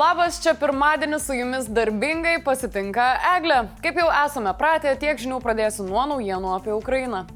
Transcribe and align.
Labas, 0.00 0.42
čia 0.42 0.54
pirmadienis 0.54 1.26
su 1.26 1.34
jumis 1.34 1.66
darbingai 1.68 2.38
pasitinka 2.44 3.04
Eglė. 3.34 3.58
Kaip 3.84 3.98
jau 4.00 4.06
esame 4.22 4.54
pratę, 4.56 4.94
tiek 4.96 5.18
žinių 5.20 5.42
pradėsiu 5.44 5.84
nuo 5.84 6.06
naujienų 6.14 6.54
apie 6.54 6.72
Ukrainą. 6.72 7.26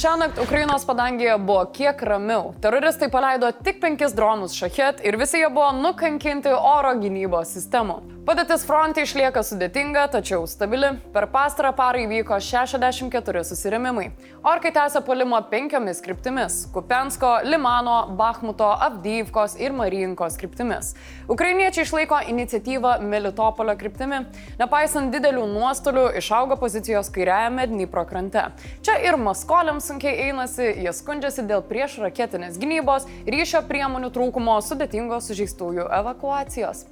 Šiąnakt 0.00 0.40
Ukrainos 0.40 0.86
padangėje 0.88 1.34
buvo 1.44 1.66
kiek 1.76 2.00
ramiau. 2.08 2.54
Teroristai 2.64 3.10
paleido 3.12 3.52
tik 3.52 3.82
penkis 3.84 4.16
dronus 4.16 4.56
šachet 4.56 5.04
ir 5.04 5.20
visi 5.20 5.42
jie 5.42 5.50
buvo 5.52 5.74
nukankinti 5.76 6.56
oro 6.56 6.94
gynybos 7.04 7.52
sistemų. 7.58 7.98
Padėtis 8.22 8.62
fronte 8.62 9.02
išlieka 9.02 9.40
sudėtinga, 9.42 10.04
tačiau 10.12 10.44
stabili. 10.46 10.92
Per 11.10 11.24
pastarą 11.32 11.72
parą 11.74 12.04
įvyko 12.04 12.36
64 12.38 13.40
susirėmimai. 13.48 14.04
Orkai 14.46 14.70
tęsia 14.76 15.00
polimą 15.02 15.40
penkiomis 15.50 15.98
kryptimis- 16.04 16.60
Kupensko, 16.74 17.40
Limano, 17.42 17.96
Bakhmuto, 18.14 18.68
Avdyivkos 18.86 19.56
ir 19.58 19.74
Marinkos 19.74 20.36
kryptimis. 20.38 20.92
Ukrainiečiai 21.26 21.82
išlaiko 21.82 22.20
iniciatyvą 22.30 23.00
Melitopolio 23.02 23.74
kryptimi. 23.74 24.20
Nepaisant 24.60 25.10
didelių 25.10 25.42
nuostolių, 25.56 26.14
išaugo 26.22 26.56
pozicijos 26.60 27.10
kairiajame 27.10 27.66
Dnipro 27.66 28.04
krante. 28.06 28.44
Čia 28.82 29.00
ir 29.02 29.18
maskoliams 29.18 29.90
sunkiai 29.90 30.28
einasi, 30.28 30.76
jie 30.78 30.92
skundžiasi 30.94 31.42
dėl 31.42 31.66
prieš 31.66 31.98
raketinės 31.98 32.54
gynybos, 32.54 33.08
ryšio 33.26 33.66
priemonių 33.66 34.12
trūkumo, 34.14 34.60
sudėtingos 34.62 35.26
sužeistųjų 35.26 35.90
evakuacijos. 35.90 36.86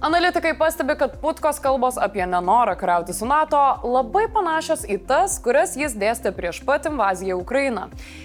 Analitikai 0.00 0.58
pastebi, 0.58 0.94
kad 0.96 1.20
Putkos 1.20 1.58
kalbos 1.60 1.98
apie 2.00 2.26
nenorą 2.26 2.72
kariauti 2.76 3.12
su 3.12 3.26
NATO 3.28 3.58
labai 3.84 4.30
panašios 4.32 4.86
į 4.88 4.94
tas, 5.04 5.34
kurias 5.44 5.74
jis 5.76 5.92
dėstė 5.92 6.30
prieš 6.32 6.62
pat 6.64 6.86
invaziją 6.88 7.36
Ukrainą. 7.36 7.82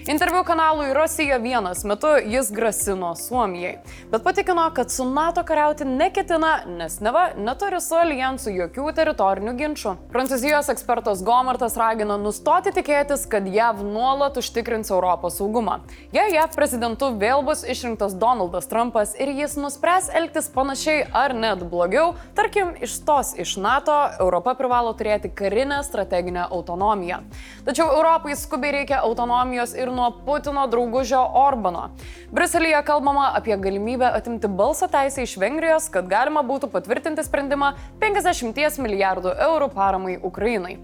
Interviu 0.08 0.46
kanalui 0.48 0.94
Rusija 0.96 1.36
vienas 1.44 1.84
metu 1.84 2.14
jis 2.32 2.52
grasino 2.56 3.10
Suomijai, 3.20 3.74
bet 4.12 4.24
patikino, 4.24 4.70
kad 4.78 4.92
su 4.92 5.04
NATO 5.10 5.44
kariauti 5.44 5.84
neketina, 5.90 6.54
nes 6.78 6.96
neva 7.04 7.26
neturi 7.36 7.82
su 7.84 8.00
alijansu 8.00 8.56
jokių 8.56 8.96
teritorinių 8.96 9.56
ginčių. 9.60 9.98
Prancūzijos 10.16 10.72
ekspertas 10.72 11.26
Gomartas 11.28 11.76
ragino 11.76 12.16
nustoti 12.16 12.72
tikėtis, 12.72 13.28
kad 13.28 13.52
JAV 13.52 13.84
nuolat 13.84 14.40
užtikrins 14.40 14.94
Europos 14.96 15.42
saugumą. 15.42 15.82
Jei 16.16 16.38
JAV 16.38 16.56
prezidentu 16.56 17.12
vėl 17.20 17.44
bus 17.44 17.68
išrinktas 17.68 18.16
Donaldas 18.16 18.72
Trumpas 18.72 19.12
ir 19.20 19.36
jis 19.36 19.60
nuspręs 19.60 20.08
elgtis 20.16 20.48
panašiai 20.56 21.04
ar 21.12 21.36
net 21.36 21.65
blogiau, 21.70 22.14
tarkim, 22.38 22.74
išstos 22.82 23.34
iš 23.42 23.56
NATO, 23.62 23.96
Europa 24.20 24.56
privalo 24.58 24.94
turėti 24.98 25.32
karinę 25.36 25.82
strateginę 25.84 26.48
autonomiją. 26.50 27.22
Tačiau 27.68 27.90
Europai 27.98 28.36
skubiai 28.40 28.74
reikia 28.80 29.02
autonomijos 29.04 29.76
ir 29.78 29.92
nuo 29.92 30.12
Putino 30.26 30.66
draugužio 30.72 31.22
Orbano. 31.46 31.90
Briuselėje 32.34 32.82
kalbama 32.88 33.32
apie 33.38 33.58
galimybę 33.58 34.10
atimti 34.16 34.48
balso 34.48 34.88
teisę 34.92 35.28
iš 35.28 35.38
Vengrijos, 35.42 35.90
kad 35.94 36.10
galima 36.10 36.46
būtų 36.46 36.72
patvirtinti 36.74 37.26
sprendimą 37.26 37.74
50 38.04 38.84
milijardų 38.86 39.38
eurų 39.50 39.72
paramai 39.76 40.20
Ukrainai. 40.22 40.78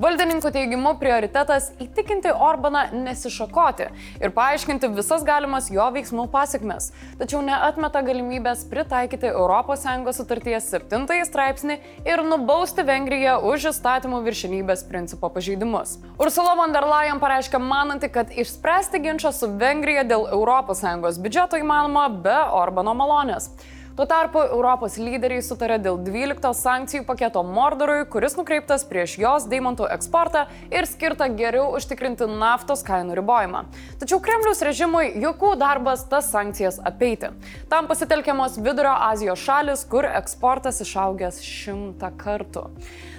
Valdininkų 0.00 0.50
teigimu 0.54 0.94
prioritetas 1.00 1.70
įtikinti 1.82 2.32
Orbaną 2.32 2.86
nesišakoti 2.94 3.88
ir 4.22 4.32
paaiškinti 4.34 4.88
visas 4.96 5.24
galimas 5.26 5.68
jo 5.72 5.84
veiksmų 5.94 6.28
pasiekmes, 6.32 6.90
tačiau 7.20 7.42
neatmeta 7.44 8.02
galimybės 8.06 8.64
pritaikyti 8.70 9.32
ES 9.32 10.16
sutarties 10.16 10.70
7 10.72 11.06
straipsnį 11.28 11.78
ir 12.08 12.24
nubausti 12.26 12.84
Vengriją 12.86 13.38
už 13.50 13.68
įstatymų 13.72 14.22
viršinybės 14.26 14.86
principo 14.88 15.30
pažeidimus. 15.32 15.98
Ursula 16.18 16.56
von 16.58 16.72
der 16.72 16.86
Leyen 16.88 17.20
pareiškė 17.22 17.60
mananti, 17.62 18.08
kad 18.12 18.32
išspręsti 18.32 19.02
ginčą 19.04 19.32
su 19.36 19.50
Vengrija 19.60 20.04
dėl 20.08 20.26
ES 20.32 21.20
biudžeto 21.22 21.60
įmanoma 21.60 22.08
be 22.24 22.40
Orbano 22.62 22.94
malonės. 22.96 23.50
Tuo 23.92 24.06
tarpu 24.08 24.40
Europos 24.40 24.94
lyderiai 24.96 25.42
sutarė 25.44 25.76
dėl 25.84 25.98
12 26.00 26.54
sankcijų 26.56 27.04
paketo 27.04 27.42
Mordorui, 27.44 28.06
kuris 28.08 28.38
nukreiptas 28.38 28.86
prieš 28.88 29.18
jos 29.20 29.44
deimantų 29.50 29.84
eksportą 29.92 30.46
ir 30.72 30.88
skirta 30.88 31.28
geriau 31.28 31.66
užtikrinti 31.76 32.24
naftos 32.30 32.80
kainų 32.88 33.18
ribojimą. 33.20 33.66
Tačiau 34.00 34.22
Kremliaus 34.24 34.64
režimui 34.64 35.12
jokių 35.20 35.52
darbas 35.60 36.06
tas 36.08 36.32
sankcijas 36.32 36.80
apeiti. 36.80 37.34
Tam 37.68 37.90
pasitelkiamos 37.90 38.56
Vidurio 38.64 38.96
Azijos 39.10 39.44
šalis, 39.44 39.84
kur 39.84 40.08
eksportas 40.08 40.80
išaugęs 40.86 41.44
šimtą 41.44 42.14
kartų. 42.16 42.70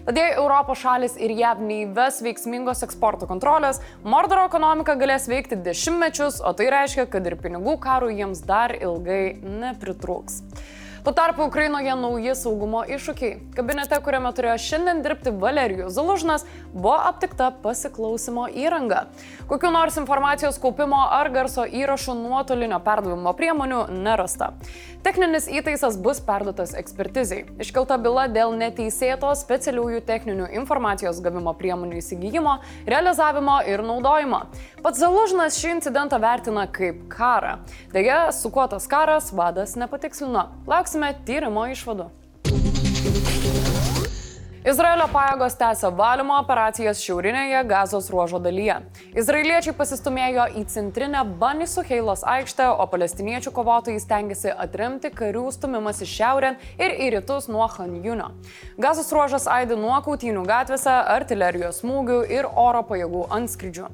Tad 0.03 0.17
jei 0.19 0.33
Europos 0.33 0.81
šalis 0.81 1.13
ir 1.21 1.31
JAV 1.37 1.61
neįves 1.63 2.17
veiksmingos 2.25 2.81
eksporto 2.83 3.29
kontrolės, 3.29 3.77
Mordoro 4.03 4.49
ekonomika 4.49 4.97
galės 4.99 5.29
veikti 5.31 5.61
dešimtmečius, 5.63 6.41
o 6.43 6.51
tai 6.57 6.67
reiškia, 6.73 7.05
kad 7.13 7.29
ir 7.29 7.37
pinigų 7.39 7.77
karų 7.85 8.11
jiems 8.17 8.41
dar 8.43 8.73
ilgai 8.75 9.37
nepritrūks. 9.39 10.41
Tuo 11.03 11.13
tarpu 11.13 11.43
Ukrainoje 11.43 11.91
nauji 11.99 12.31
saugumo 12.39 12.85
iššūkiai. 12.87 13.49
Kabinete, 13.57 13.97
kuriame 14.05 14.29
turėjo 14.31 14.53
šiandien 14.63 15.01
dirbti 15.03 15.33
Valerijus 15.35 15.97
Zalužnas, 15.97 16.45
buvo 16.71 16.93
aptikta 16.95 17.49
pasiklausimo 17.65 18.45
įranga. 18.47 19.01
Kokiu 19.49 19.73
nors 19.75 19.99
informacijos 19.99 20.61
kaupimo 20.63 21.01
ar 21.03 21.27
garso 21.33 21.65
įrašų 21.67 22.15
nuotolinio 22.21 22.79
perdavimo 22.85 23.33
priemonių 23.35 23.81
nerasta. 23.91 24.53
Techninis 25.03 25.49
įtaisas 25.51 25.97
bus 25.99 26.21
perduotas 26.23 26.71
ekspertizai. 26.79 27.41
Iškelta 27.59 27.97
byla 27.99 28.29
dėl 28.31 28.55
neteisėto 28.55 29.33
specialiųjų 29.35 29.99
techninių 30.07 30.47
informacijos 30.61 31.19
gavimo 31.19 31.51
priemonių 31.59 31.99
įsigijimo, 31.99 32.61
realizavimo 32.87 33.57
ir 33.67 33.83
naudojimo. 33.83 34.45
Pats 34.83 34.99
Zalužnas 34.99 35.55
šį 35.61 35.69
incidentą 35.77 36.17
vertina 36.19 36.65
kaip 36.67 37.05
karą. 37.07 37.53
Deja, 37.93 38.33
su 38.35 38.49
kuo 38.51 38.65
tas 38.67 38.83
karas 38.91 39.29
vadas 39.31 39.77
nepatikslino. 39.79 40.49
Lauksime 40.67 41.13
tyrimo 41.23 41.63
išvadų. 41.71 42.09
Izraelio 44.67 45.05
pajėgos 45.11 45.55
tęsia 45.59 45.87
valymo 45.95 46.35
operacijas 46.41 46.99
šiaurinėje 46.99 47.63
gazos 47.67 48.11
ruožo 48.11 48.43
dalyje. 48.43 48.75
Izraeliečiai 49.15 49.71
pasistumėjo 49.79 50.49
į 50.59 50.65
centrinę 50.75 51.23
Bani 51.39 51.67
Suheilos 51.67 52.27
aikštę, 52.27 52.67
o 52.75 52.83
palestiniečių 52.91 53.55
kovotojai 53.55 54.03
stengiasi 54.03 54.51
atremti 54.51 55.15
karių 55.15 55.45
stumimas 55.55 56.03
į 56.03 56.11
šiaurę 56.11 56.55
ir 56.75 56.99
į 57.07 57.11
rytus 57.21 57.47
nuo 57.47 57.71
Hanjunio. 57.71 58.33
Gazos 58.75 59.15
ruožas 59.15 59.47
aidi 59.47 59.79
nuo 59.79 59.95
kautynių 60.03 60.43
gatvėse, 60.47 60.91
artilerijos 60.91 61.85
smūgių 61.85 62.25
ir 62.35 62.51
oro 62.51 62.83
pajėgų 62.91 63.29
antskrydžių. 63.39 63.91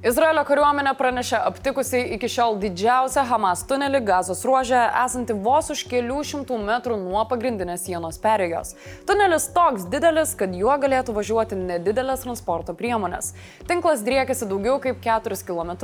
Izraelio 0.00 0.46
kariuomenė 0.48 0.94
pranešė 0.96 1.36
aptikusi 1.44 1.98
iki 2.14 2.28
šiol 2.32 2.54
didžiausią 2.62 3.20
Hamas 3.28 3.66
tunelį 3.68 3.98
gazos 4.08 4.38
ruožę, 4.48 4.78
esantį 4.96 5.34
vos 5.44 5.66
už 5.74 5.82
kelių 5.90 6.22
šimtų 6.24 6.56
metrų 6.62 6.96
nuo 7.02 7.20
pagrindinės 7.28 7.84
sienos 7.84 8.16
perėjos. 8.22 8.70
Tunelis 9.04 9.50
toks 9.52 9.84
didelis, 9.92 10.32
kad 10.40 10.54
juo 10.56 10.72
galėtų 10.80 11.12
važiuoti 11.18 11.58
nedidelės 11.58 12.24
transporto 12.24 12.72
priemonės. 12.78 13.34
Tinklas 13.68 14.00
driekiasi 14.06 14.48
daugiau 14.48 14.78
kaip 14.80 15.04
4 15.04 15.36
km. 15.44 15.74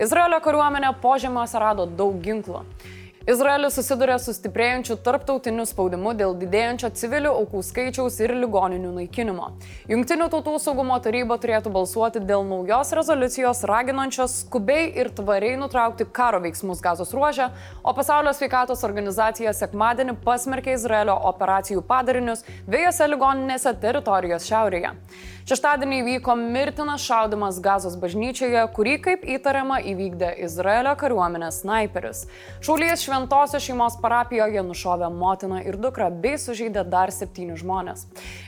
Izraelio 0.00 0.40
kariuomenė 0.40 0.94
požemiuose 1.04 1.60
rado 1.60 1.84
daug 2.00 2.16
ginklų. 2.24 2.64
Izraelis 3.28 3.74
susiduria 3.76 4.14
su 4.16 4.32
stiprėjančiu 4.32 4.94
tarptautiniu 5.04 5.66
spaudimu 5.68 6.14
dėl 6.16 6.32
didėjančio 6.40 6.88
civilių 6.96 7.34
aukų 7.42 7.60
skaičiaus 7.68 8.14
ir 8.24 8.32
ligoninių 8.32 8.94
naikinimo. 8.94 9.50
Junktinių 9.92 10.30
tautų 10.32 10.54
saugumo 10.64 10.96
taryba 11.04 11.36
turėtų 11.42 11.68
balsuoti 11.74 12.22
dėl 12.24 12.46
naujos 12.48 12.94
rezoliucijos 12.96 13.60
raginančios 13.68 14.38
skubiai 14.46 14.86
ir 15.02 15.10
tvariai 15.12 15.58
nutraukti 15.60 16.06
karo 16.08 16.40
veiksmus 16.40 16.80
gazos 16.80 17.12
ruožę, 17.12 17.50
o 17.84 17.92
pasaulio 17.92 18.32
sveikatos 18.32 18.86
organizacija 18.88 19.52
sekmadienį 19.52 20.16
pasmerkė 20.24 20.78
Izraelio 20.78 21.18
operacijų 21.34 21.84
padarinius 21.84 22.46
dviejose 22.64 23.10
ligoninėse 23.12 23.74
teritorijos 23.84 24.48
šiaurėje. 24.48 24.94
Šeštadienį 25.50 25.96
vyko 26.06 26.36
mirtinas 26.38 27.02
šaudimas 27.02 27.56
Gazos 27.64 27.96
bažnyčioje, 27.98 28.60
kurį, 28.76 28.92
kaip 29.02 29.24
įtariama, 29.34 29.80
įvykdė 29.92 30.28
Izraelio 30.44 30.92
kariuomenės 31.00 31.62
sniperis. 31.64 32.20
Šaulys 32.62 33.02
šventosios 33.10 33.64
šeimos 33.64 33.96
parapijoje 33.98 34.62
nušovė 34.62 35.08
motiną 35.10 35.58
ir 35.66 35.74
dukrą 35.82 36.06
bei 36.22 36.36
sužeidė 36.38 36.84
dar 36.86 37.10
septynius 37.10 37.64
žmonės. 37.64 38.04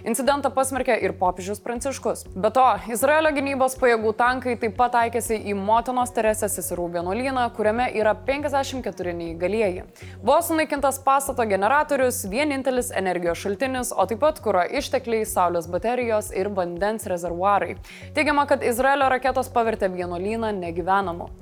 Incidentą 0.07 0.53
pasmerkė 0.55 0.95
ir 1.03 1.17
popiežius 1.19 1.59
Pranciškus. 1.65 2.23
Be 2.39 2.53
to, 2.55 2.67
Izraelio 2.95 3.33
gynybos 3.35 3.75
pajėgų 3.81 4.13
tankai 4.21 4.55
taip 4.63 4.77
pat 4.79 4.95
taikėsi 4.95 5.41
į 5.51 5.57
motinos 5.59 6.15
Teresės 6.15 6.55
seserų 6.61 6.87
vienuolyną, 6.95 7.49
kuriame 7.57 7.89
yra 7.99 8.13
54 8.29 9.17
neįgalieji. 9.19 9.83
Buvo 10.23 10.39
sunaikintas 10.47 11.03
pastato 11.03 11.49
generatorius, 11.51 12.23
vienintelis 12.31 12.93
energijos 12.95 13.43
šaltinis, 13.43 13.91
o 13.91 14.07
taip 14.07 14.23
pat 14.23 14.39
kuro 14.45 14.63
ištekliai, 14.63 15.27
saulės 15.27 15.67
baterijos 15.73 16.31
ir 16.39 16.53
vandens 16.55 17.11
rezervuarai. 17.11 17.75
Teigiama, 18.15 18.47
kad 18.47 18.63
Izraelio 18.63 19.11
raketos 19.11 19.51
pavertė 19.51 19.91
vienuolyną 19.91 20.55
negyvenamu. 20.63 21.33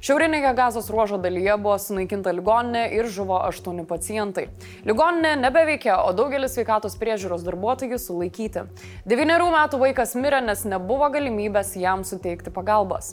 Šiaurinėje 0.00 0.54
gazos 0.56 0.86
ruožo 0.88 1.18
dalyje 1.20 1.58
buvo 1.60 1.74
sunaikinta 1.76 2.32
ligoninė 2.32 2.86
ir 2.96 3.08
žuvo 3.12 3.36
aštuoni 3.44 3.82
pacientai. 3.84 4.46
Ligoninė 4.88 5.34
nebeveikia, 5.42 5.98
o 6.08 6.14
daugelis 6.16 6.54
sveikatos 6.56 6.94
priežiūros 6.96 7.42
darbuotojų 7.44 7.98
sulaikyti. 8.00 8.62
Devyniarių 9.04 9.50
metų 9.52 9.80
vaikas 9.82 10.14
mirė, 10.16 10.38
nes 10.46 10.62
nebuvo 10.64 11.10
galimybės 11.12 11.74
jam 11.76 12.00
suteikti 12.08 12.48
pagalbos. 12.54 13.10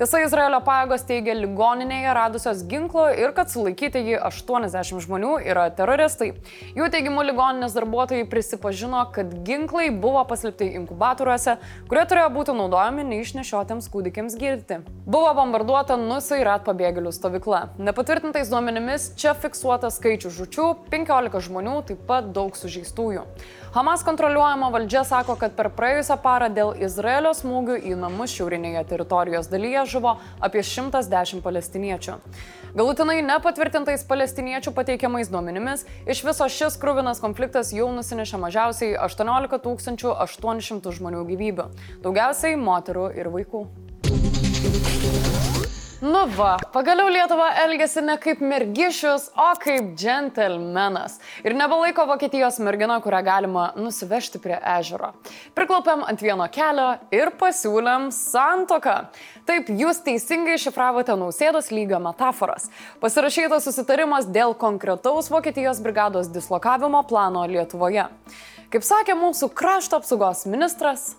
Tiesa, 0.00 0.22
Izraelio 0.24 0.62
pajėgos 0.64 1.04
teigia 1.10 1.34
ligoninėje 1.36 2.16
radusios 2.16 2.64
ginklo 2.70 3.10
ir 3.12 3.36
kad 3.36 3.52
sulaikyti 3.52 4.00
jį 4.08 4.16
80 4.30 5.04
žmonių 5.04 5.34
yra 5.44 5.66
teroristai. 5.76 6.30
Jų 6.72 6.88
teigimu 6.96 7.26
ligoninės 7.28 7.76
darbuotojai 7.76 8.24
prisipažino, 8.32 9.04
kad 9.12 9.36
ginklai 9.44 9.90
buvo 9.92 10.24
paslėpti 10.32 10.72
inkubatoriuose, 10.80 11.58
kurie 11.92 12.08
turėjo 12.08 12.32
būti 12.32 12.56
naudojami 12.56 13.04
neišnešiotiems 13.12 13.92
kūdikiams 13.92 14.40
girti. 14.40 14.80
Buvo 15.04 15.36
bombarduota 15.36 16.00
nus 16.00 16.29
Sairat 16.30 16.62
pabėgėlių 16.62 17.10
stovykla. 17.10 17.60
Nepatvirtintais 17.82 18.50
duomenimis 18.52 19.08
čia 19.18 19.32
fiksuota 19.34 19.88
skaičių 19.90 20.30
žučių- 20.36 20.66
15 20.92 21.40
žmonių, 21.42 21.74
taip 21.88 22.06
pat 22.06 22.28
daug 22.36 22.54
sužeistųjų. 22.54 23.24
Hamas 23.74 24.04
kontroliuojama 24.06 24.70
valdžia 24.70 25.02
sako, 25.04 25.34
kad 25.38 25.56
per 25.56 25.70
praėjusią 25.74 26.16
parą 26.22 26.48
dėl 26.54 26.70
Izraelio 26.78 27.34
smūgių 27.34 27.80
į 27.82 27.96
namus 27.98 28.30
šiaurinėje 28.30 28.86
teritorijos 28.92 29.50
dalyje 29.50 29.84
žuvo 29.86 30.18
apie 30.40 30.62
110 30.62 31.42
palestiniečių. 31.42 32.14
Galutinai 32.74 33.22
nepatvirtintais 33.26 34.06
palestiniečių 34.06 34.70
pateikiamais 34.70 35.28
duomenimis, 35.28 35.84
iš 36.06 36.24
viso 36.24 36.46
šis 36.46 36.78
krūvinas 36.78 37.18
konfliktas 37.18 37.72
jau 37.74 37.90
nusinešė 37.90 38.38
mažiausiai 38.38 38.94
18 38.94 39.58
800 40.14 40.92
žmonių 40.94 41.26
gyvybių, 41.26 41.70
daugiausiai 42.02 42.54
moterų 42.54 43.16
ir 43.18 43.34
vaikų. 43.34 43.89
Nu 46.00 46.22
va, 46.32 46.54
pagaliau 46.72 47.10
Lietuva 47.12 47.50
elgesi 47.60 48.00
ne 48.00 48.14
kaip 48.16 48.38
mergišius, 48.40 49.26
o 49.36 49.50
kaip 49.60 49.90
džentelmenas. 50.00 51.18
Ir 51.44 51.52
nebelaiko 51.52 52.06
Vokietijos 52.08 52.56
mergina, 52.64 52.94
kurią 53.04 53.18
galima 53.26 53.64
nusivežti 53.76 54.38
prie 54.40 54.56
ežero. 54.78 55.10
Priklaupėm 55.52 56.06
ant 56.08 56.22
vieno 56.24 56.46
kelio 56.48 56.86
ir 57.12 57.28
pasiūlėm 57.36 58.06
santoką. 58.16 58.94
Taip, 59.44 59.68
jūs 59.68 60.00
teisingai 60.06 60.54
šifravote 60.62 61.12
nausėdos 61.20 61.68
lygio 61.68 62.00
metaforas. 62.00 62.70
Pasirašytas 63.04 63.68
susitarimas 63.68 64.30
dėl 64.32 64.56
konkretaus 64.56 65.28
Vokietijos 65.28 65.82
brigados 65.84 66.30
dislokavimo 66.32 67.02
plano 67.10 67.42
Lietuvoje. 67.44 68.06
Kaip 68.72 68.88
sakė 68.88 69.18
mūsų 69.20 69.50
krašto 69.52 70.00
apsaugos 70.00 70.46
ministras. 70.48 71.10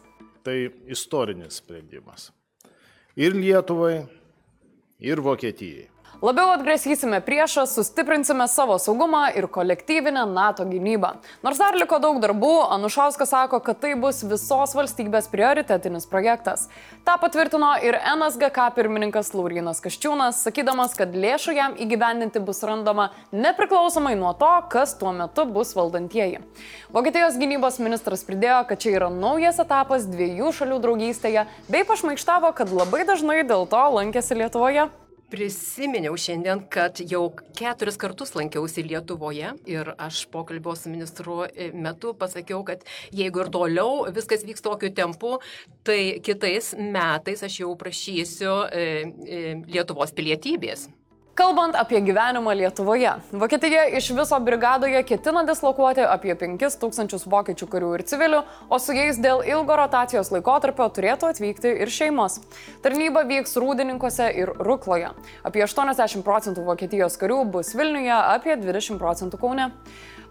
Tai 0.41 0.57
istorinis 0.89 1.61
sprendimas. 1.61 2.31
Ir 3.19 3.37
Lietuvai, 3.37 4.07
ir 5.01 5.23
Vokietijai. 5.23 5.87
Labiau 6.19 6.51
atgrasysime 6.53 7.21
priešą, 7.25 7.63
sustiprinsime 7.65 8.45
savo 8.47 8.75
saugumą 8.79 9.23
ir 9.35 9.47
kolektyvinę 9.47 10.25
NATO 10.25 10.65
gynybą. 10.65 11.15
Nors 11.43 11.57
dar 11.57 11.73
liko 11.73 11.97
daug 12.03 12.19
darbų, 12.21 12.51
Anušauskas 12.75 13.31
sako, 13.31 13.59
kad 13.63 13.79
tai 13.81 13.95
bus 13.95 14.19
visos 14.21 14.75
valstybės 14.77 15.31
prioritetinis 15.31 16.05
projektas. 16.11 16.67
Ta 17.07 17.15
patvirtino 17.17 17.71
ir 17.81 17.97
NSGK 17.97 18.67
pirmininkas 18.75 19.33
Laurinas 19.33 19.81
Kaščiūnas, 19.81 20.43
sakydamas, 20.45 20.93
kad 20.99 21.15
lėšų 21.15 21.57
jam 21.57 21.79
įgyvendinti 21.79 22.43
bus 22.43 22.61
randama 22.67 23.09
nepriklausomai 23.31 24.13
nuo 24.19 24.35
to, 24.37 24.53
kas 24.69 24.93
tuo 24.99 25.15
metu 25.15 25.47
bus 25.49 25.73
valdantieji. 25.79 26.43
Vokietijos 26.93 27.41
gynybos 27.41 27.81
ministras 27.81 28.27
pridėjo, 28.27 28.61
kad 28.69 28.83
čia 28.83 28.97
yra 28.99 29.09
naujas 29.09 29.63
etapas 29.63 30.05
dviejų 30.11 30.53
šalių 30.59 30.81
draugystėje, 30.85 31.49
bei 31.71 31.87
pašmaikštavo, 31.87 32.53
kad 32.53 32.69
labai 32.69 33.07
dažnai 33.09 33.41
dėl 33.41 33.65
to 33.65 33.87
lankėsi 33.97 34.37
Lietuvoje 34.37 34.91
prisiminiau 35.31 36.15
šiandien, 36.19 36.65
kad 36.71 36.99
jau 37.07 37.23
keturis 37.57 37.97
kartus 38.01 38.35
lankiausi 38.35 38.83
Lietuvoje 38.85 39.53
ir 39.69 39.93
aš 39.97 40.25
pokalbio 40.33 40.75
su 40.75 40.91
ministru 40.91 41.41
e, 41.47 41.71
metu 41.73 42.13
pasakiau, 42.19 42.63
kad 42.67 42.83
jeigu 43.15 43.45
ir 43.45 43.51
toliau 43.53 44.05
viskas 44.13 44.45
vyks 44.47 44.65
tokiu 44.65 44.91
tempu, 44.95 45.37
tai 45.87 46.19
kitais 46.25 46.73
metais 46.77 47.43
aš 47.47 47.61
jau 47.63 47.75
prašysiu 47.79 48.57
e, 48.67 48.87
e, 49.27 49.43
Lietuvos 49.71 50.13
pilietybės. 50.17 50.89
Kalbant 51.35 51.75
apie 51.79 52.01
gyvenimą 52.03 52.51
Lietuvoje, 52.51 53.11
Vokietija 53.31 53.85
iš 53.97 54.09
viso 54.11 54.39
brigadoje 54.43 54.99
ketina 55.07 55.45
dislokuoti 55.47 56.03
apie 56.03 56.35
5000 56.35 57.23
vokiečių 57.31 57.67
karių 57.71 57.93
ir 57.95 58.03
civilių, 58.11 58.41
o 58.67 58.79
su 58.83 58.91
jais 58.97 59.15
dėl 59.23 59.39
ilgo 59.47 59.77
rotacijos 59.79 60.33
laikotarpio 60.35 60.89
turėtų 60.91 61.31
atvykti 61.31 61.71
ir 61.85 61.95
šeimos. 61.95 62.41
Tarnyba 62.83 63.23
vyks 63.31 63.55
Rūdininkose 63.63 64.27
ir 64.43 64.51
Rukloje. 64.59 65.13
Apie 65.47 65.63
80 65.63 66.27
procentų 66.27 66.67
Vokietijos 66.67 67.15
karių 67.21 67.45
bus 67.55 67.71
Vilniuje, 67.79 68.17
apie 68.35 68.59
20 68.59 68.99
procentų 68.99 69.39
Kaune. 69.39 69.71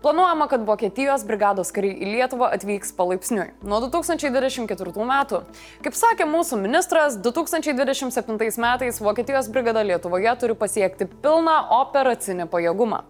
Planuojama, 0.03 0.47
kad 0.49 0.63
Vokietijos 0.65 1.27
brigados 1.29 1.69
kariai 1.77 1.93
į 1.93 2.07
Lietuvą 2.15 2.47
atvyks 2.55 2.95
palaipsniui 2.97 3.51
nuo 3.69 3.83
2024 3.85 5.05
metų. 5.11 5.43
Kaip 5.85 5.99
sakė 5.99 6.25
mūsų 6.25 6.57
ministras, 6.63 7.19
2027 7.21 8.65
metais 8.65 9.01
Vokietijos 9.05 9.51
brigada 9.53 9.83
Lietuvoje 9.85 10.33
turi 10.41 10.57
pasiekti 10.57 10.90
pilną 11.23 11.55
operacinį 11.81 12.49
pajėgumą. 12.51 13.05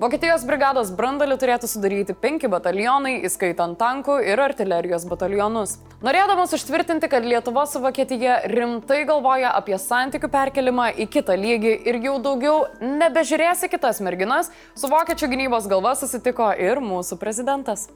Vokietijos 0.00 0.42
brigados 0.44 0.90
brandalį 0.92 1.38
turėtų 1.40 1.68
sudaryti 1.70 2.12
penki 2.20 2.50
batalionai, 2.52 3.14
įskaitant 3.24 3.78
tankų 3.80 4.18
ir 4.28 4.40
artilerijos 4.44 5.06
batalionus. 5.08 5.78
Norėdamas 6.04 6.52
užtvirtinti, 6.52 7.08
kad 7.08 7.24
Lietuva 7.24 7.64
su 7.64 7.80
Vokietija 7.80 8.42
rimtai 8.52 9.06
galvoja 9.08 9.54
apie 9.56 9.78
santykių 9.80 10.28
perkelimą 10.32 10.90
į 11.00 11.08
kitą 11.14 11.38
lygį 11.40 11.72
ir 11.88 12.00
jau 12.04 12.18
daugiau 12.20 12.58
nebežiūrės 12.84 13.64
į 13.64 13.72
kitas 13.72 14.02
merginas, 14.04 14.52
su 14.76 14.92
vokiečių 14.92 15.32
gynybos 15.32 15.68
galva 15.72 15.96
susitiko 15.96 16.52
ir 16.60 16.84
mūsų 16.84 17.16
prezidentas. 17.20 17.88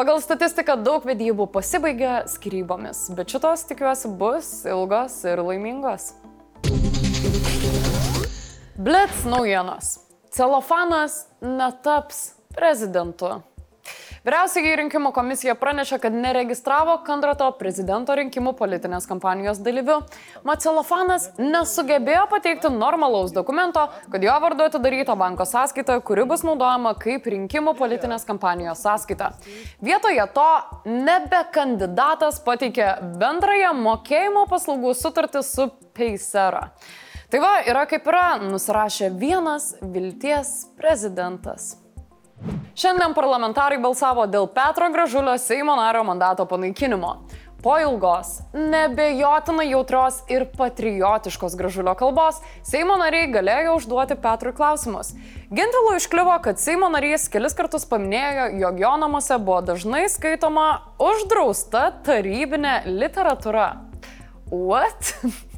Pagal 0.00 0.24
statistiką 0.24 0.80
daug 0.80 1.04
vedybų 1.04 1.50
pasibaigia 1.52 2.22
skyrybomis, 2.32 3.10
bet 3.14 3.36
šitos 3.36 3.68
tikiuosi 3.68 4.16
bus 4.16 4.54
ilgos 4.64 5.20
ir 5.28 5.44
laimingos. 5.44 6.14
Blitz 8.76 9.24
naujienos. 9.24 10.00
Celofanas 10.30 11.28
netaps 11.40 12.32
prezidentu. 12.56 13.28
Vyriausiai 14.26 14.72
rinkimų 14.80 15.12
komisija 15.14 15.54
pranešė, 15.60 16.00
kad 16.02 16.16
neregistravo 16.16 16.96
Kandrato 17.06 17.46
prezidento 17.54 18.16
rinkimų 18.18 18.54
politinės 18.58 19.06
kampanijos 19.06 19.60
dalyviu. 19.62 20.00
Macelofanas 20.48 21.28
nesugebėjo 21.38 22.24
pateikti 22.32 22.72
normalaus 22.74 23.30
dokumento, 23.36 23.84
kad 24.10 24.26
jo 24.26 24.34
vardu 24.42 24.66
atidaryta 24.66 25.14
banko 25.22 25.46
sąskaita, 25.46 26.00
kuri 26.02 26.26
bus 26.26 26.42
naudojama 26.42 26.96
kaip 26.98 27.30
rinkimų 27.30 27.76
politinės 27.78 28.26
kampanijos 28.26 28.82
sąskaita. 28.82 29.30
Vietoje 29.84 30.26
to 30.34 30.50
nebe 30.90 31.44
kandidatas 31.54 32.42
pateikė 32.42 32.90
bendrąją 33.22 33.70
mokėjimo 33.86 34.48
paslaugų 34.50 34.98
sutartį 34.98 35.46
su 35.46 35.70
Paysera. 35.94 36.72
Tai 37.34 37.40
va, 37.42 37.56
yra 37.66 37.80
kaip 37.90 38.04
yra, 38.06 38.36
nusirašė 38.38 39.08
vienas 39.18 39.72
vilties 39.82 40.68
prezidentas. 40.78 41.72
Šiandien 42.78 43.10
parlamentarai 43.16 43.80
balsavo 43.82 44.28
dėl 44.30 44.44
Petro 44.54 44.86
Gražulio 44.94 45.32
Seimo 45.42 45.74
nario 45.74 46.04
mandato 46.06 46.44
panaikinimo. 46.46 47.08
Po 47.58 47.74
ilgos, 47.82 48.36
nebejotinai 48.54 49.64
jautrios 49.66 50.20
ir 50.30 50.44
patriotiškos 50.54 51.56
gražulio 51.58 51.96
kalbos 51.98 52.38
Seimo 52.62 52.94
nariai 53.02 53.26
galėjo 53.34 53.72
užduoti 53.80 54.14
Petrui 54.22 54.54
klausimus. 54.54 55.10
Gintilų 55.50 55.96
iškliuvo, 55.98 56.36
kad 56.44 56.62
Seimo 56.62 56.86
narys 56.94 57.26
kelis 57.34 57.58
kartus 57.58 57.88
paminėjo, 57.90 58.46
jog 58.62 58.78
jo 58.84 58.92
namuose 59.02 59.40
buvo 59.42 59.58
dažnai 59.72 60.04
skaitoma 60.12 60.68
uždrausta 61.02 61.88
tarybinė 62.06 62.84
literatūra. 63.02 63.66
What? 64.54 65.16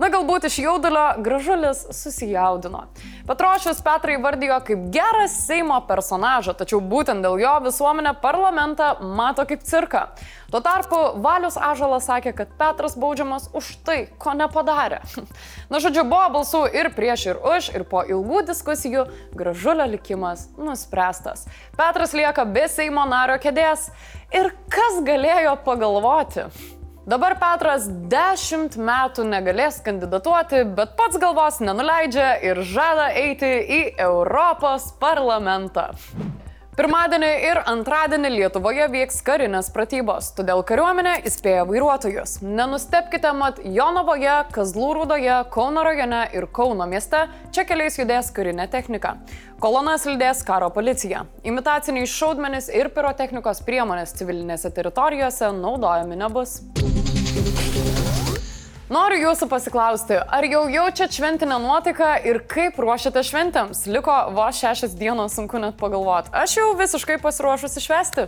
Na 0.00 0.08
galbūt 0.08 0.46
iš 0.48 0.54
jaudulio 0.62 1.02
gražulis 1.20 1.82
susijaudino. 1.92 2.86
Petrošius 3.28 3.82
Petrai 3.84 4.14
vardijo 4.22 4.56
kaip 4.64 4.86
gerą 4.94 5.26
Seimo 5.28 5.76
personažą, 5.84 6.54
tačiau 6.56 6.80
būtent 6.80 7.20
dėl 7.20 7.36
jo 7.42 7.52
visuomenė 7.66 8.14
parlamentą 8.22 8.94
mato 9.18 9.44
kaip 9.50 9.66
cirką. 9.68 10.06
Tuo 10.48 10.62
tarpu 10.64 11.02
Valius 11.20 11.60
Ažalas 11.60 12.08
sakė, 12.08 12.32
kad 12.40 12.56
Petras 12.56 12.96
baudžiamas 12.96 13.50
už 13.52 13.74
tai, 13.84 13.98
ko 14.16 14.32
nepadarė. 14.40 15.02
Na 15.70 15.84
žodžiu, 15.84 16.08
buvo 16.08 16.24
balsų 16.40 16.64
ir 16.80 16.88
prieš, 16.96 17.28
ir 17.34 17.44
už, 17.52 17.70
ir 17.76 17.84
po 17.84 18.00
ilgų 18.00 18.46
diskusijų 18.54 19.04
gražulio 19.36 19.84
likimas 19.92 20.48
nuspręstas. 20.56 21.44
Petras 21.76 22.16
lieka 22.16 22.48
be 22.48 22.64
Seimo 22.72 23.04
nario 23.04 23.36
kėdės. 23.36 23.90
Ir 24.32 24.54
kas 24.72 25.02
galėjo 25.04 25.58
pagalvoti? 25.66 26.48
Dabar 27.10 27.32
Petras 27.40 27.88
dešimt 28.06 28.76
metų 28.78 29.24
negalės 29.26 29.80
kandidatuoti, 29.82 30.60
bet 30.76 30.92
pats 30.98 31.18
galvos 31.18 31.56
nenuleidžia 31.58 32.36
ir 32.46 32.60
žada 32.62 33.08
eiti 33.18 33.48
į 33.66 33.78
Europos 34.04 34.92
parlamentą. 35.00 35.88
Pirmadienį 36.78 37.30
ir 37.48 37.58
antradienį 37.66 38.30
Lietuvoje 38.36 38.86
vyks 38.92 39.18
karinės 39.26 39.72
pratybos, 39.74 40.30
todėl 40.36 40.62
kariuomenė 40.64 41.16
įspėja 41.26 41.64
vairuotojus. 41.66 42.36
Nenustepkite, 42.46 43.34
mat 43.34 43.58
Jonovoje, 43.66 44.36
Kazlų 44.54 44.92
Rūdoje, 45.00 45.40
Kauno 45.50 45.82
rajone 45.84 46.22
ir 46.36 46.46
Kauno 46.54 46.86
mieste 46.88 47.26
čia 47.50 47.66
keliais 47.66 47.98
judės 47.98 48.30
karinė 48.36 48.68
technika. 48.70 49.16
Kolonas 49.60 50.06
lydės 50.06 50.44
karo 50.46 50.70
policija. 50.72 51.26
Imitaciniai 51.42 52.06
šaudmenys 52.08 52.70
ir 52.70 52.94
pirotechnikos 52.94 53.64
priemonės 53.66 54.14
civilinėse 54.16 54.70
teritorijose 54.78 55.50
naudojami 55.58 56.22
nebus. 56.22 56.60
Noriu 58.90 59.20
jūsų 59.20 59.46
pasiklausti, 59.46 60.16
ar 60.18 60.44
jau 60.50 60.64
jaučiat 60.66 61.14
šventinę 61.14 61.60
nuotaiką 61.62 62.08
ir 62.26 62.40
kaip 62.50 62.78
ruošiate 62.82 63.22
šventėms? 63.22 63.84
Liko 63.86 64.16
vos 64.34 64.58
šešias 64.58 64.96
dienos, 64.98 65.36
sunku 65.38 65.60
net 65.62 65.76
pagalvoti. 65.78 66.32
Aš 66.34 66.56
jau 66.58 66.72
visiškai 66.78 67.20
pasiruošusi 67.22 67.84
švesti. 67.84 68.26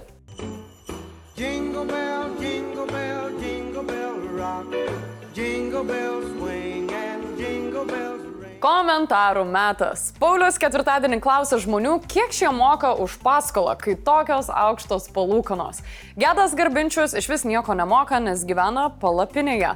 Komentarų 8.62 9.42
metas. 9.50 10.12
Paulius 10.22 10.54
ketvirtadienį 10.62 11.16
klausė 11.24 11.56
žmonių, 11.64 11.96
kiek 12.06 12.30
šie 12.30 12.46
moka 12.54 12.92
už 12.94 13.16
paskolą, 13.18 13.72
kai 13.74 13.96
tokios 13.98 14.46
aukštos 14.54 15.08
palūkanos. 15.16 15.80
Gedas 16.14 16.54
Garbinčius 16.54 17.16
iš 17.18 17.26
vis 17.26 17.42
nieko 17.42 17.74
nemoka, 17.74 18.20
nes 18.22 18.44
gyvena 18.46 18.84
palapinėje. 19.02 19.72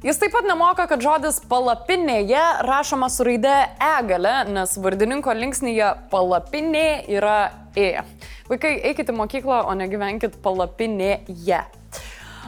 Jis 0.00 0.22
taip 0.22 0.32
pat 0.32 0.48
nemoka, 0.48 0.86
kad 0.88 1.04
žodis 1.04 1.42
palapinėje 1.50 2.46
rašoma 2.64 3.10
su 3.12 3.28
raide 3.28 3.52
E 3.76 3.92
gale, 4.08 4.32
nes 4.48 4.72
vardininko 4.80 5.36
linksnyje 5.36 5.90
palapinė 6.08 6.86
yra 7.12 7.50
E. 7.76 8.06
Vaikai, 8.48 8.78
eikite 8.88 9.12
į 9.12 9.20
mokyklą, 9.20 9.66
o 9.68 9.76
negyvenkit 9.76 10.40
palapinėje. 10.40 11.60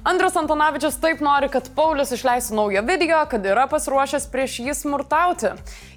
Andrius 0.04 0.36
Antonavičius 0.36 0.96
taip 0.98 1.20
nori, 1.22 1.46
kad 1.46 1.68
Paulius 1.76 2.10
išleistų 2.10 2.56
naują 2.58 2.80
video, 2.82 3.20
kad 3.30 3.44
yra 3.46 3.68
pasiruošęs 3.70 4.24
prieš 4.32 4.56
jį 4.64 4.72
smurtauti. 4.74 5.52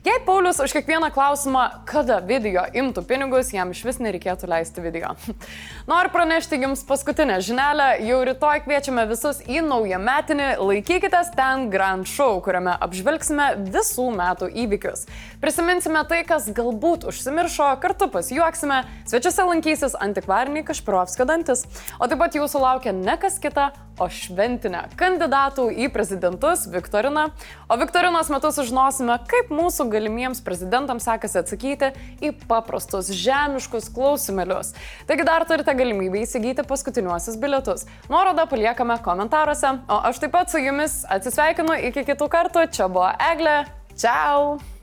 Jei 0.06 0.20
Paulius 0.22 0.60
už 0.62 0.76
kiekvieną 0.78 1.08
klausimą, 1.10 1.64
kada 1.90 2.20
video 2.22 2.62
imtų 2.70 3.02
pinigus, 3.10 3.50
jam 3.50 3.72
iš 3.74 3.80
vis 3.88 3.98
nereikėtų 3.98 4.46
leisti 4.52 4.84
video. 4.84 5.16
Noriu 5.90 6.12
pranešti 6.14 6.60
jums 6.62 6.84
paskutinę 6.86 7.40
žinelę, 7.42 7.88
jau 8.06 8.20
rytoj 8.30 8.62
kviečiame 8.68 9.08
visus 9.10 9.40
į 9.50 9.64
naują 9.66 9.98
metinį 9.98 10.52
Laikykitės 10.62 11.34
ten 11.34 11.66
Grand 11.74 12.06
Show, 12.06 12.38
kuriame 12.46 12.78
apžvelgsime 12.86 13.50
visų 13.74 14.06
metų 14.14 14.52
įvykius. 14.54 15.08
Prisiminsime 15.42 16.06
tai, 16.06 16.22
kas 16.30 16.46
galbūt 16.54 17.10
užsimiršo, 17.10 17.72
kartu 17.82 18.12
pasijuoksime, 18.14 18.84
svečiuose 19.10 19.50
lankysis 19.50 19.98
antikvariniai 19.98 20.68
Kašpirovskio 20.70 21.26
dantis, 21.26 21.66
o 21.98 22.06
taip 22.06 22.22
pat 22.22 22.38
jūsų 22.38 22.62
laukia 22.62 22.94
ne 22.94 23.18
kas 23.18 23.42
kita, 23.42 23.72
o 24.02 24.08
šventinę 24.12 24.86
kandidatų 25.00 25.68
į 25.86 25.90
prezidentus 25.94 26.66
Viktoriną. 26.72 27.28
O 27.72 27.78
Viktorinos 27.80 28.30
metu 28.34 28.52
sužinosime, 28.54 29.18
kaip 29.30 29.52
mūsų 29.54 29.88
galimiems 29.94 30.44
prezidentams 30.46 31.08
sekasi 31.08 31.40
atsakyti 31.42 31.92
į 32.26 32.34
paprastus 32.50 33.12
žemiškus 33.16 33.90
klausimėlius. 33.96 34.74
Taigi 35.10 35.28
dar 35.28 35.48
turite 35.50 35.76
galimybę 35.78 36.26
įsigyti 36.26 36.68
paskutiniuosius 36.68 37.40
bilietus. 37.42 37.88
Nuorodą 38.12 38.48
paliekame 38.52 39.00
komentaruose. 39.06 39.78
O 39.90 40.00
aš 40.12 40.24
taip 40.24 40.36
pat 40.36 40.52
su 40.52 40.62
jumis 40.62 41.04
atsisveikinu 41.10 41.80
iki 41.90 42.06
kitų 42.12 42.30
kartų. 42.32 42.70
Čia 42.76 42.90
buvo 42.92 43.12
Eglė. 43.32 43.64
Ciao! 43.96 44.75